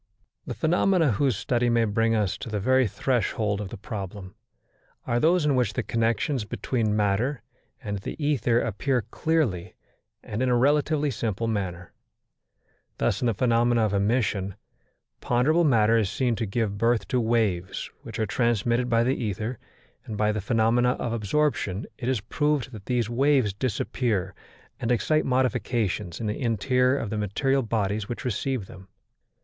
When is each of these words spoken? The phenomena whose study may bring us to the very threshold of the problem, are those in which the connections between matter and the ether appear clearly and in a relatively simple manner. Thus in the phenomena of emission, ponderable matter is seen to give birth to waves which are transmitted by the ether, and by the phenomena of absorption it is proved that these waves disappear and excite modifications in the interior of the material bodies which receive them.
The 0.47 0.55
phenomena 0.55 1.11
whose 1.11 1.37
study 1.37 1.69
may 1.69 1.85
bring 1.85 2.15
us 2.15 2.35
to 2.39 2.49
the 2.49 2.59
very 2.59 2.87
threshold 2.87 3.61
of 3.61 3.69
the 3.69 3.77
problem, 3.77 4.33
are 5.05 5.19
those 5.19 5.45
in 5.45 5.55
which 5.55 5.73
the 5.73 5.83
connections 5.83 6.43
between 6.43 6.95
matter 6.95 7.43
and 7.83 7.99
the 7.99 8.15
ether 8.17 8.59
appear 8.59 9.03
clearly 9.03 9.75
and 10.23 10.41
in 10.41 10.49
a 10.49 10.57
relatively 10.57 11.11
simple 11.11 11.45
manner. 11.47 11.91
Thus 12.97 13.21
in 13.21 13.27
the 13.27 13.35
phenomena 13.35 13.85
of 13.85 13.93
emission, 13.93 14.55
ponderable 15.19 15.65
matter 15.65 15.99
is 15.99 16.09
seen 16.09 16.35
to 16.37 16.47
give 16.47 16.79
birth 16.79 17.07
to 17.09 17.19
waves 17.21 17.87
which 18.01 18.17
are 18.17 18.25
transmitted 18.25 18.89
by 18.89 19.03
the 19.03 19.15
ether, 19.23 19.59
and 20.05 20.17
by 20.17 20.31
the 20.31 20.41
phenomena 20.41 20.93
of 20.93 21.13
absorption 21.13 21.85
it 21.99 22.09
is 22.09 22.21
proved 22.21 22.71
that 22.71 22.87
these 22.87 23.07
waves 23.07 23.53
disappear 23.53 24.33
and 24.79 24.91
excite 24.91 25.25
modifications 25.25 26.19
in 26.19 26.25
the 26.25 26.41
interior 26.41 26.97
of 26.97 27.11
the 27.11 27.19
material 27.19 27.61
bodies 27.61 28.09
which 28.09 28.25
receive 28.25 28.65
them. 28.65 28.87